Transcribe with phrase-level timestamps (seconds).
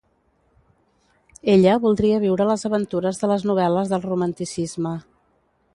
[1.57, 4.99] Ella voldria viure les aventures de les novel·les del romanticisme.